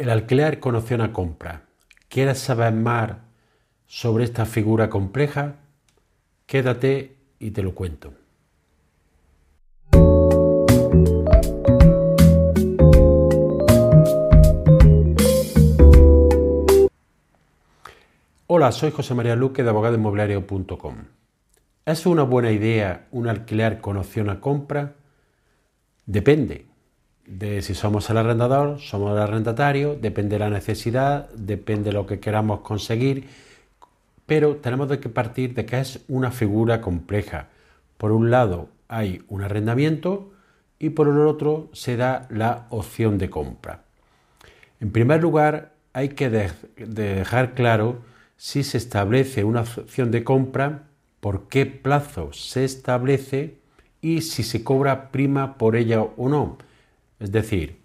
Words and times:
El 0.00 0.08
alquiler 0.08 0.60
con 0.60 0.76
opción 0.76 1.02
a 1.02 1.12
compra. 1.12 1.64
¿Quieres 2.08 2.38
saber 2.38 2.72
más 2.72 3.18
sobre 3.86 4.24
esta 4.24 4.46
figura 4.46 4.88
compleja? 4.88 5.56
Quédate 6.46 7.18
y 7.38 7.50
te 7.50 7.62
lo 7.62 7.74
cuento. 7.74 8.14
Hola, 18.46 18.72
soy 18.72 18.92
José 18.92 19.12
María 19.12 19.36
Luque 19.36 19.62
de 19.62 19.68
abogadoinmobiliario.com. 19.68 20.94
¿Es 21.84 22.06
una 22.06 22.22
buena 22.22 22.50
idea 22.52 23.06
un 23.10 23.28
alquiler 23.28 23.82
con 23.82 23.98
opción 23.98 24.30
a 24.30 24.40
compra? 24.40 24.94
Depende 26.06 26.69
de 27.26 27.62
si 27.62 27.74
somos 27.74 28.10
el 28.10 28.16
arrendador, 28.16 28.80
somos 28.80 29.12
el 29.12 29.22
arrendatario, 29.22 29.94
depende 29.94 30.34
de 30.34 30.40
la 30.40 30.50
necesidad, 30.50 31.28
depende 31.30 31.90
de 31.90 31.92
lo 31.92 32.06
que 32.06 32.20
queramos 32.20 32.60
conseguir, 32.60 33.28
pero 34.26 34.56
tenemos 34.56 34.88
que 34.98 35.08
partir 35.08 35.54
de 35.54 35.66
que 35.66 35.80
es 35.80 36.00
una 36.08 36.30
figura 36.30 36.80
compleja. 36.80 37.48
Por 37.96 38.12
un 38.12 38.30
lado 38.30 38.68
hay 38.88 39.22
un 39.28 39.42
arrendamiento 39.42 40.32
y 40.78 40.90
por 40.90 41.08
el 41.08 41.18
otro 41.20 41.68
se 41.72 41.96
da 41.96 42.26
la 42.30 42.66
opción 42.70 43.18
de 43.18 43.30
compra. 43.30 43.82
En 44.80 44.90
primer 44.90 45.20
lugar, 45.20 45.72
hay 45.92 46.10
que 46.10 46.30
dejar 46.76 47.54
claro 47.54 47.98
si 48.36 48.64
se 48.64 48.78
establece 48.78 49.44
una 49.44 49.60
opción 49.60 50.10
de 50.10 50.24
compra, 50.24 50.84
por 51.20 51.48
qué 51.48 51.66
plazo 51.66 52.32
se 52.32 52.64
establece 52.64 53.58
y 54.00 54.22
si 54.22 54.42
se 54.42 54.64
cobra 54.64 55.10
prima 55.10 55.58
por 55.58 55.76
ella 55.76 56.00
o 56.02 56.28
no 56.28 56.56
es 57.20 57.30
decir, 57.30 57.80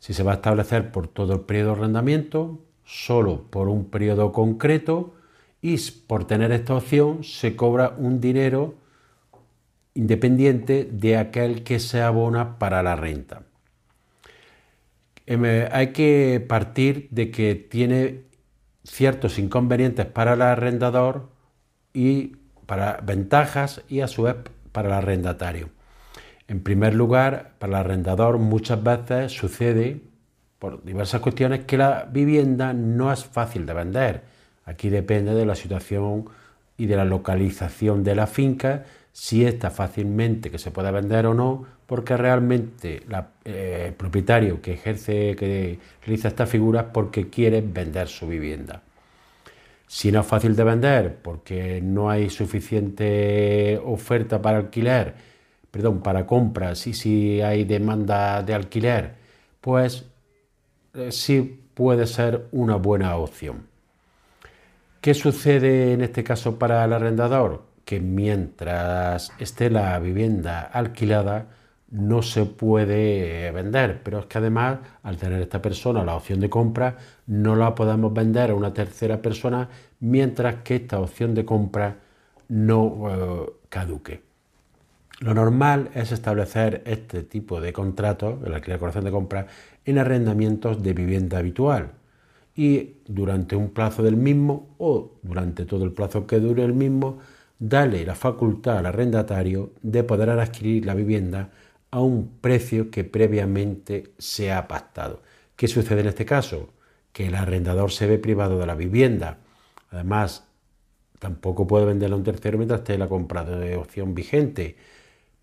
si 0.00 0.14
se 0.14 0.22
va 0.22 0.32
a 0.32 0.36
establecer 0.36 0.90
por 0.90 1.08
todo 1.08 1.34
el 1.34 1.40
periodo 1.40 1.74
de 1.74 1.80
arrendamiento, 1.80 2.60
solo 2.84 3.42
por 3.50 3.68
un 3.68 3.90
periodo 3.90 4.32
concreto 4.32 5.14
y 5.60 5.76
por 6.06 6.26
tener 6.26 6.52
esta 6.52 6.74
opción 6.74 7.22
se 7.22 7.54
cobra 7.54 7.94
un 7.98 8.20
dinero 8.20 8.76
independiente 9.94 10.88
de 10.90 11.16
aquel 11.16 11.64
que 11.64 11.80
se 11.80 12.00
abona 12.00 12.58
para 12.58 12.82
la 12.82 12.96
renta. 12.96 13.42
Em, 15.26 15.44
eh, 15.44 15.68
hay 15.70 15.88
que 15.92 16.44
partir 16.48 17.08
de 17.10 17.30
que 17.30 17.54
tiene 17.54 18.22
ciertos 18.84 19.38
inconvenientes 19.38 20.06
para 20.06 20.34
el 20.34 20.42
arrendador 20.42 21.28
y 21.92 22.36
para 22.66 23.00
ventajas 23.02 23.82
y 23.88 24.00
a 24.00 24.08
su 24.08 24.22
vez 24.22 24.36
para 24.72 24.88
el 24.88 24.94
arrendatario. 24.94 25.68
En 26.48 26.62
primer 26.62 26.94
lugar, 26.94 27.52
para 27.58 27.70
el 27.70 27.86
arrendador 27.86 28.38
muchas 28.38 28.82
veces 28.82 29.32
sucede, 29.32 30.00
por 30.58 30.82
diversas 30.82 31.20
cuestiones, 31.20 31.66
que 31.66 31.76
la 31.76 32.08
vivienda 32.10 32.72
no 32.72 33.12
es 33.12 33.24
fácil 33.24 33.66
de 33.66 33.74
vender. 33.74 34.22
Aquí 34.64 34.88
depende 34.88 35.34
de 35.34 35.44
la 35.44 35.54
situación 35.54 36.24
y 36.78 36.86
de 36.86 36.96
la 36.96 37.04
localización 37.04 38.02
de 38.02 38.14
la 38.14 38.26
finca, 38.26 38.84
si 39.12 39.44
está 39.44 39.70
fácilmente 39.70 40.50
que 40.50 40.58
se 40.58 40.70
pueda 40.70 40.90
vender 40.90 41.26
o 41.26 41.34
no, 41.34 41.66
porque 41.86 42.16
realmente 42.16 43.02
eh, 43.44 43.84
el 43.88 43.94
propietario 43.94 44.62
que 44.62 44.74
ejerce, 44.74 45.36
que 45.36 45.78
realiza 46.04 46.28
esta 46.28 46.46
figura 46.46 46.80
es 46.80 46.86
porque 46.92 47.28
quiere 47.28 47.60
vender 47.60 48.08
su 48.08 48.26
vivienda. 48.26 48.82
Si 49.86 50.12
no 50.12 50.20
es 50.20 50.26
fácil 50.26 50.54
de 50.54 50.64
vender, 50.64 51.16
porque 51.22 51.80
no 51.82 52.10
hay 52.10 52.30
suficiente 52.30 53.80
oferta 53.84 54.40
para 54.40 54.58
alquiler, 54.58 55.14
perdón, 55.70 56.00
para 56.00 56.26
compras 56.26 56.86
y 56.86 56.94
si 56.94 57.40
hay 57.40 57.64
demanda 57.64 58.42
de 58.42 58.54
alquiler, 58.54 59.14
pues 59.60 60.06
eh, 60.94 61.12
sí 61.12 61.60
puede 61.74 62.06
ser 62.06 62.46
una 62.52 62.76
buena 62.76 63.16
opción. 63.16 63.66
¿Qué 65.00 65.14
sucede 65.14 65.92
en 65.92 66.00
este 66.02 66.24
caso 66.24 66.58
para 66.58 66.84
el 66.84 66.92
arrendador? 66.92 67.64
Que 67.84 68.00
mientras 68.00 69.32
esté 69.38 69.70
la 69.70 69.98
vivienda 69.98 70.62
alquilada 70.62 71.46
no 71.90 72.22
se 72.22 72.44
puede 72.44 73.50
vender, 73.52 74.02
pero 74.02 74.18
es 74.20 74.26
que 74.26 74.38
además 74.38 74.78
al 75.02 75.16
tener 75.16 75.40
esta 75.40 75.62
persona 75.62 76.04
la 76.04 76.16
opción 76.16 76.40
de 76.40 76.50
compra 76.50 76.96
no 77.26 77.56
la 77.56 77.74
podemos 77.74 78.12
vender 78.12 78.50
a 78.50 78.54
una 78.54 78.74
tercera 78.74 79.22
persona 79.22 79.68
mientras 80.00 80.56
que 80.56 80.76
esta 80.76 81.00
opción 81.00 81.34
de 81.34 81.44
compra 81.44 81.96
no 82.48 83.46
eh, 83.46 83.52
caduque. 83.68 84.27
Lo 85.20 85.34
normal 85.34 85.90
es 85.94 86.12
establecer 86.12 86.82
este 86.86 87.24
tipo 87.24 87.60
de 87.60 87.72
contratos, 87.72 88.38
el 88.46 88.54
alquiler 88.54 88.80
de 88.80 89.10
compra, 89.10 89.48
en 89.84 89.98
arrendamientos 89.98 90.80
de 90.82 90.92
vivienda 90.92 91.38
habitual 91.38 91.92
y 92.54 92.96
durante 93.06 93.56
un 93.56 93.70
plazo 93.70 94.02
del 94.02 94.16
mismo 94.16 94.74
o 94.78 95.12
durante 95.22 95.64
todo 95.64 95.84
el 95.84 95.92
plazo 95.92 96.26
que 96.26 96.38
dure 96.38 96.64
el 96.64 96.72
mismo, 96.72 97.18
dale 97.58 98.04
la 98.04 98.14
facultad 98.14 98.78
al 98.78 98.86
arrendatario 98.86 99.72
de 99.82 100.04
poder 100.04 100.30
adquirir 100.30 100.86
la 100.86 100.94
vivienda 100.94 101.50
a 101.90 102.00
un 102.00 102.38
precio 102.40 102.90
que 102.90 103.04
previamente 103.04 104.12
se 104.18 104.52
ha 104.52 104.68
pactado. 104.68 105.22
¿Qué 105.56 105.66
sucede 105.68 106.00
en 106.00 106.08
este 106.08 106.24
caso? 106.24 106.70
Que 107.12 107.26
el 107.26 107.34
arrendador 107.34 107.90
se 107.90 108.06
ve 108.06 108.18
privado 108.18 108.58
de 108.58 108.66
la 108.66 108.74
vivienda. 108.74 109.38
Además, 109.90 110.46
tampoco 111.18 111.66
puede 111.66 111.86
venderla 111.86 112.14
a 112.14 112.18
un 112.18 112.24
tercero 112.24 112.58
mientras 112.58 112.80
esté 112.80 112.98
la 112.98 113.08
compra 113.08 113.44
de 113.44 113.76
opción 113.76 114.14
vigente 114.14 114.76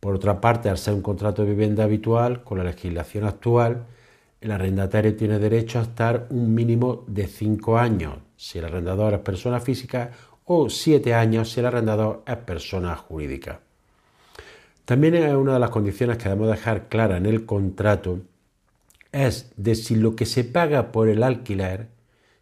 por 0.00 0.14
otra 0.14 0.40
parte, 0.40 0.68
al 0.68 0.78
ser 0.78 0.94
un 0.94 1.02
contrato 1.02 1.42
de 1.42 1.50
vivienda 1.50 1.84
habitual, 1.84 2.42
con 2.42 2.58
la 2.58 2.64
legislación 2.64 3.24
actual, 3.24 3.84
el 4.40 4.50
arrendatario 4.50 5.14
tiene 5.14 5.38
derecho 5.38 5.78
a 5.78 5.82
estar 5.82 6.26
un 6.30 6.54
mínimo 6.54 7.04
de 7.06 7.26
cinco 7.26 7.76
años 7.76 8.16
si 8.36 8.58
el 8.58 8.64
arrendador 8.64 9.12
es 9.12 9.20
persona 9.20 9.60
física 9.60 10.10
o 10.46 10.70
siete 10.70 11.12
años 11.12 11.52
si 11.52 11.60
el 11.60 11.66
arrendador 11.66 12.22
es 12.26 12.36
persona 12.36 12.96
jurídica. 12.96 13.60
También 14.86 15.14
es 15.14 15.34
una 15.34 15.52
de 15.54 15.60
las 15.60 15.70
condiciones 15.70 16.16
que 16.16 16.24
debemos 16.24 16.48
dejar 16.50 16.88
clara 16.88 17.18
en 17.18 17.26
el 17.26 17.44
contrato 17.44 18.20
es 19.12 19.52
de 19.56 19.74
si 19.74 19.96
lo 19.96 20.16
que 20.16 20.24
se 20.24 20.44
paga 20.44 20.92
por 20.92 21.08
el 21.08 21.22
alquiler 21.22 21.88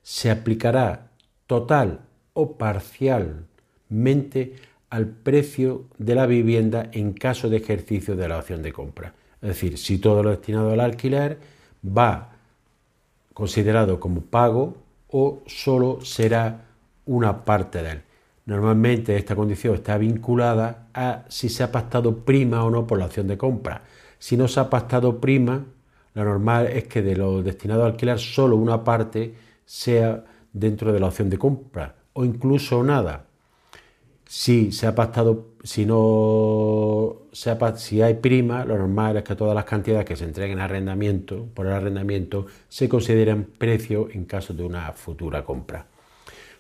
se 0.03 0.31
aplicará 0.31 1.09
total 1.47 2.01
o 2.35 2.57
parcialmente 2.57 4.55
al 4.91 5.07
precio 5.07 5.85
de 5.99 6.15
la 6.15 6.27
vivienda 6.27 6.89
en 6.93 7.13
caso 7.13 7.49
de 7.49 7.59
ejercicio 7.59 8.17
de 8.17 8.29
la 8.29 8.39
opción 8.39 8.63
de 8.63 8.73
compra. 8.73 9.15
Es 9.41 9.49
decir, 9.49 9.79
si 9.79 9.99
todo 9.99 10.23
lo 10.23 10.31
destinado 10.31 10.73
al 10.73 10.81
alquiler 10.81 11.39
va 11.85 12.33
considerado 13.35 14.01
como 14.01 14.23
pago 14.23 14.77
o 15.09 15.43
solo 15.47 16.01
será 16.03 16.65
una 17.07 17.45
parte 17.45 17.83
de 17.83 17.91
él. 17.93 18.03
Normalmente 18.47 19.15
esta 19.17 19.37
condición 19.37 19.75
está 19.75 19.99
vinculada 19.99 20.89
a 20.95 21.25
si 21.29 21.49
se 21.49 21.63
ha 21.63 21.71
pactado 21.71 22.25
prima 22.25 22.65
o 22.65 22.71
no 22.71 22.87
por 22.87 22.99
la 22.99 23.07
opción 23.07 23.29
de 23.29 23.37
compra. 23.37 23.83
Si 24.19 24.37
no 24.37 24.49
se 24.49 24.59
ha 24.59 24.71
pactado 24.71 25.21
prima, 25.21 25.65
lo 26.15 26.25
normal 26.25 26.67
es 26.67 26.85
que 26.85 27.03
de 27.03 27.15
lo 27.15 27.43
destinado 27.43 27.85
a 27.85 27.87
alquiler 27.87 28.19
solo 28.19 28.57
una 28.57 28.83
parte 28.83 29.35
sea 29.65 30.25
dentro 30.53 30.93
de 30.93 31.01
la 31.01 31.09
opción 31.09 31.31
de 31.31 31.39
compra 31.39 31.95
o 32.15 32.25
incluso 32.25 32.83
nada. 32.83 33.28
Si 34.31 34.73
se 34.73 34.87
ha 34.87 34.95
pactado, 34.95 35.55
si 35.65 35.87
no 35.87 37.23
se 37.33 37.57
si 37.77 38.03
hay 38.03 38.13
prima, 38.13 38.63
lo 38.67 38.77
normal 38.77 39.17
es 39.17 39.23
que 39.25 39.35
todas 39.35 39.55
las 39.55 39.65
cantidades 39.65 40.05
que 40.05 40.17
se 40.17 40.25
entreguen 40.25 40.59
a 40.61 40.65
arrendamiento, 40.65 41.47
por 41.55 41.65
el 41.65 41.73
arrendamiento, 41.73 42.45
se 42.69 42.91
consideren 42.91 43.45
precio 43.45 44.11
en 44.13 44.27
caso 44.27 44.53
de 44.53 44.65
una 44.65 44.93
futura 44.93 45.47
compra. 45.47 45.87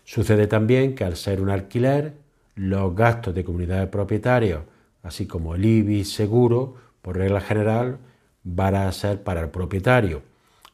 Sucede 0.02 0.46
también 0.46 0.94
que 0.94 1.04
al 1.04 1.16
ser 1.16 1.42
un 1.42 1.50
alquiler, 1.50 2.14
los 2.54 2.94
gastos 2.96 3.34
de 3.34 3.44
comunidad 3.44 3.80
de 3.80 3.88
propietarios, 3.88 4.62
así 5.02 5.26
como 5.26 5.54
el 5.54 5.66
IBI 5.66 6.04
seguro, 6.04 6.74
por 7.02 7.18
regla 7.18 7.42
general, 7.42 7.98
van 8.44 8.76
a 8.76 8.90
ser 8.92 9.22
para 9.22 9.42
el 9.42 9.50
propietario, 9.50 10.22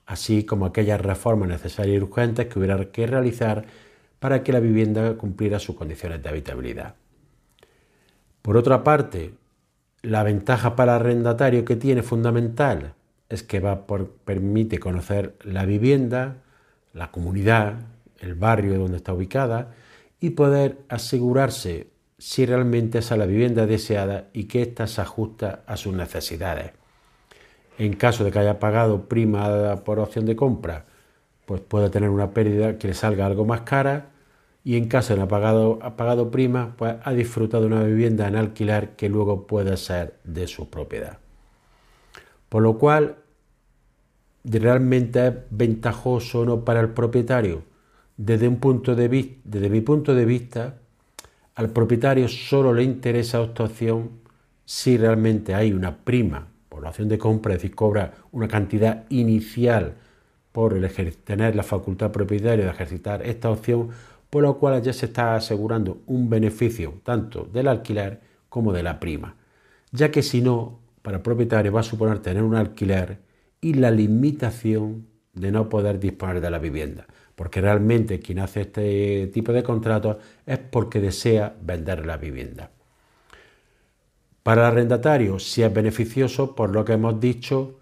así 0.06 0.44
como 0.44 0.66
aquellas 0.66 1.00
reformas 1.00 1.48
necesarias 1.48 1.96
y 1.96 2.04
urgentes 2.04 2.46
que 2.46 2.60
hubiera 2.60 2.84
que 2.92 3.04
realizar 3.08 3.64
para 4.24 4.42
que 4.42 4.54
la 4.54 4.60
vivienda 4.60 5.18
cumpliera 5.18 5.58
sus 5.58 5.76
condiciones 5.76 6.22
de 6.22 6.30
habitabilidad. 6.30 6.94
Por 8.40 8.56
otra 8.56 8.82
parte, 8.82 9.34
la 10.00 10.22
ventaja 10.22 10.74
para 10.76 10.96
el 10.96 11.02
arrendatario 11.02 11.66
que 11.66 11.76
tiene 11.76 12.02
fundamental 12.02 12.94
es 13.28 13.42
que 13.42 13.60
va 13.60 13.86
por, 13.86 14.12
permite 14.12 14.78
conocer 14.78 15.34
la 15.42 15.66
vivienda, 15.66 16.38
la 16.94 17.10
comunidad, 17.10 17.74
el 18.18 18.34
barrio 18.34 18.78
donde 18.78 18.96
está 18.96 19.12
ubicada 19.12 19.74
y 20.20 20.30
poder 20.30 20.78
asegurarse 20.88 21.88
si 22.16 22.46
realmente 22.46 23.00
es 23.00 23.10
la 23.10 23.26
vivienda 23.26 23.66
deseada 23.66 24.28
y 24.32 24.44
que 24.44 24.62
ésta 24.62 24.86
se 24.86 25.02
ajusta 25.02 25.64
a 25.66 25.76
sus 25.76 25.92
necesidades. 25.92 26.72
En 27.76 27.92
caso 27.92 28.24
de 28.24 28.30
que 28.30 28.38
haya 28.38 28.58
pagado 28.58 29.06
prima 29.06 29.84
por 29.84 29.98
opción 29.98 30.24
de 30.24 30.34
compra, 30.34 30.86
pues 31.44 31.60
puede 31.60 31.90
tener 31.90 32.08
una 32.08 32.30
pérdida 32.30 32.78
que 32.78 32.88
le 32.88 32.94
salga 32.94 33.26
algo 33.26 33.44
más 33.44 33.60
cara 33.60 34.12
y 34.64 34.76
en 34.78 34.88
caso 34.88 35.14
de 35.14 35.20
no 35.20 35.28
pagado, 35.28 35.78
pagado 35.96 36.30
prima, 36.30 36.74
pues 36.76 36.96
ha 37.04 37.12
disfrutado 37.12 37.64
de 37.64 37.74
una 37.74 37.84
vivienda 37.84 38.26
en 38.26 38.36
alquiler 38.36 38.96
que 38.96 39.10
luego 39.10 39.46
puede 39.46 39.76
ser 39.76 40.18
de 40.24 40.46
su 40.46 40.70
propiedad. 40.70 41.18
Por 42.48 42.62
lo 42.62 42.78
cual, 42.78 43.16
realmente 44.42 45.26
es 45.26 45.34
ventajoso 45.50 46.40
o 46.40 46.44
no 46.46 46.64
para 46.64 46.80
el 46.80 46.90
propietario. 46.90 47.62
Desde, 48.16 48.48
un 48.48 48.56
punto 48.56 48.94
de 48.94 49.08
desde 49.44 49.68
mi 49.68 49.82
punto 49.82 50.14
de 50.14 50.24
vista, 50.24 50.78
al 51.56 51.70
propietario 51.70 52.28
solo 52.28 52.72
le 52.72 52.84
interesa 52.84 53.42
esta 53.42 53.64
opción 53.64 54.10
si 54.64 54.96
realmente 54.96 55.54
hay 55.54 55.72
una 55.72 55.96
prima 55.96 56.46
por 56.68 56.82
la 56.82 56.88
opción 56.88 57.08
de 57.08 57.18
compra, 57.18 57.54
es 57.54 57.60
decir, 57.60 57.74
cobra 57.74 58.14
una 58.32 58.48
cantidad 58.48 59.04
inicial 59.10 59.94
por 60.52 60.80
tener 61.24 61.56
la 61.56 61.62
facultad 61.64 62.12
propietaria 62.12 62.64
de 62.64 62.70
ejercitar 62.70 63.26
esta 63.26 63.50
opción, 63.50 63.90
por 64.34 64.42
lo 64.42 64.58
cual 64.58 64.82
ya 64.82 64.92
se 64.92 65.06
está 65.06 65.36
asegurando 65.36 66.02
un 66.06 66.28
beneficio 66.28 66.94
tanto 67.04 67.44
del 67.44 67.68
alquiler 67.68 68.20
como 68.48 68.72
de 68.72 68.82
la 68.82 68.98
prima, 68.98 69.36
ya 69.92 70.10
que 70.10 70.24
si 70.24 70.42
no, 70.42 70.80
para 71.02 71.18
el 71.18 71.22
propietario 71.22 71.70
va 71.70 71.78
a 71.78 71.84
suponer 71.84 72.18
tener 72.18 72.42
un 72.42 72.56
alquiler 72.56 73.18
y 73.60 73.74
la 73.74 73.92
limitación 73.92 75.06
de 75.34 75.52
no 75.52 75.68
poder 75.68 76.00
disponer 76.00 76.40
de 76.40 76.50
la 76.50 76.58
vivienda, 76.58 77.06
porque 77.36 77.60
realmente 77.60 78.18
quien 78.18 78.40
hace 78.40 78.62
este 78.62 79.30
tipo 79.32 79.52
de 79.52 79.62
contratos 79.62 80.16
es 80.44 80.58
porque 80.58 81.00
desea 81.00 81.54
vender 81.62 82.04
la 82.04 82.16
vivienda. 82.16 82.72
Para 84.42 84.62
el 84.62 84.66
arrendatario, 84.66 85.38
si 85.38 85.62
es 85.62 85.72
beneficioso, 85.72 86.56
por 86.56 86.70
lo 86.70 86.84
que 86.84 86.94
hemos 86.94 87.20
dicho, 87.20 87.78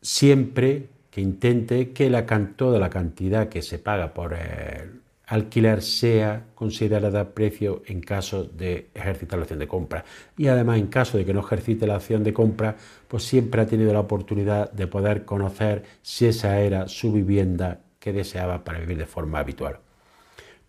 siempre 0.00 0.88
que 1.10 1.20
intente 1.20 1.90
que 1.90 2.10
la, 2.10 2.24
toda 2.54 2.78
la 2.78 2.90
cantidad 2.90 3.48
que 3.48 3.62
se 3.62 3.80
paga 3.80 4.14
por 4.14 4.34
el 4.34 5.07
alquiler 5.28 5.82
sea 5.82 6.46
considerada 6.54 7.34
precio 7.34 7.82
en 7.86 8.00
caso 8.00 8.44
de 8.44 8.88
ejercitar 8.94 9.38
la 9.38 9.42
opción 9.42 9.58
de 9.58 9.68
compra. 9.68 10.04
Y 10.38 10.48
además, 10.48 10.78
en 10.78 10.86
caso 10.86 11.18
de 11.18 11.26
que 11.26 11.34
no 11.34 11.40
ejercite 11.40 11.86
la 11.86 11.96
opción 11.96 12.24
de 12.24 12.32
compra, 12.32 12.76
pues 13.08 13.24
siempre 13.24 13.60
ha 13.60 13.66
tenido 13.66 13.92
la 13.92 14.00
oportunidad 14.00 14.72
de 14.72 14.86
poder 14.86 15.26
conocer 15.26 15.84
si 16.00 16.26
esa 16.26 16.58
era 16.60 16.88
su 16.88 17.12
vivienda 17.12 17.80
que 17.98 18.14
deseaba 18.14 18.64
para 18.64 18.80
vivir 18.80 18.96
de 18.96 19.04
forma 19.04 19.40
habitual. 19.40 19.80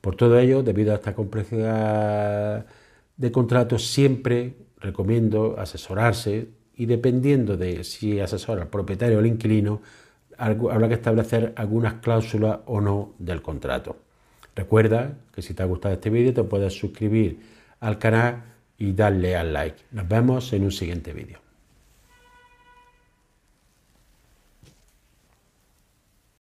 Por 0.02 0.16
todo 0.16 0.38
ello, 0.38 0.62
debido 0.62 0.92
a 0.92 0.96
esta 0.96 1.16
complejidad 1.16 2.66
de 3.16 3.32
contratos, 3.32 3.88
siempre 3.88 4.56
recomiendo 4.78 5.58
asesorarse 5.58 6.50
y 6.76 6.86
dependiendo 6.86 7.56
de 7.56 7.86
si 7.86 8.20
asesora 8.20 8.64
al 8.64 8.70
propietario 8.70 9.18
o 9.18 9.20
al 9.20 9.28
inquilino, 9.28 9.82
habrá 10.38 10.90
que 10.90 10.96
establecer 10.96 11.54
algunas 11.56 11.96
cláusulas 11.96 12.60
o 12.66 12.82
no 12.82 13.14
del 13.20 13.42
contrato. 13.42 14.09
Recuerda 14.60 15.14
que 15.34 15.42
si 15.42 15.54
te 15.54 15.64
ha 15.64 15.66
gustado 15.66 15.94
este 15.94 16.10
vídeo 16.10 16.34
te 16.34 16.44
puedes 16.44 16.74
suscribir 16.78 17.40
al 17.80 17.98
canal 17.98 18.44
y 18.78 18.92
darle 18.92 19.38
al 19.38 19.54
like. 19.54 19.84
Nos 19.92 20.06
vemos 20.06 20.52
en 20.52 20.64
un 20.64 20.72
siguiente 20.74 21.14
vídeo. 21.14 21.40